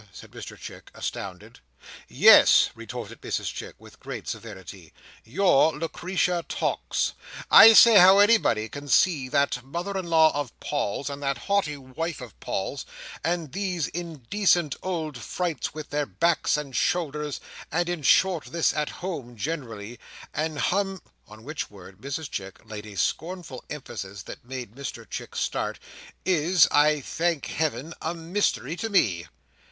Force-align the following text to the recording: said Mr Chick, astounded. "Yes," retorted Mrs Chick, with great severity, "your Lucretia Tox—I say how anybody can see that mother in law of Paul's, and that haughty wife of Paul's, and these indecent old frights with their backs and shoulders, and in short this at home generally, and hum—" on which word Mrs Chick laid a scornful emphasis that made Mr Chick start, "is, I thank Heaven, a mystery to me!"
said 0.11 0.31
Mr 0.31 0.57
Chick, 0.57 0.89
astounded. 0.95 1.59
"Yes," 2.07 2.71
retorted 2.73 3.21
Mrs 3.21 3.53
Chick, 3.53 3.75
with 3.77 3.99
great 3.99 4.27
severity, 4.27 4.93
"your 5.23 5.73
Lucretia 5.77 6.43
Tox—I 6.49 7.73
say 7.73 7.99
how 7.99 8.17
anybody 8.17 8.67
can 8.67 8.87
see 8.87 9.29
that 9.29 9.63
mother 9.63 9.95
in 9.95 10.07
law 10.07 10.33
of 10.33 10.59
Paul's, 10.59 11.07
and 11.07 11.21
that 11.21 11.37
haughty 11.37 11.77
wife 11.77 12.19
of 12.19 12.33
Paul's, 12.39 12.83
and 13.23 13.51
these 13.51 13.89
indecent 13.89 14.75
old 14.81 15.19
frights 15.19 15.75
with 15.75 15.91
their 15.91 16.07
backs 16.07 16.57
and 16.57 16.75
shoulders, 16.75 17.39
and 17.71 17.87
in 17.87 18.01
short 18.01 18.45
this 18.45 18.73
at 18.73 18.89
home 19.05 19.35
generally, 19.37 19.99
and 20.33 20.57
hum—" 20.57 21.03
on 21.27 21.43
which 21.43 21.69
word 21.69 21.99
Mrs 22.01 22.27
Chick 22.27 22.57
laid 22.65 22.87
a 22.87 22.97
scornful 22.97 23.63
emphasis 23.69 24.23
that 24.23 24.43
made 24.43 24.73
Mr 24.75 25.07
Chick 25.07 25.35
start, 25.35 25.77
"is, 26.25 26.67
I 26.71 27.01
thank 27.01 27.45
Heaven, 27.45 27.93
a 28.01 28.15
mystery 28.15 28.75
to 28.77 28.89
me!" 28.89 29.27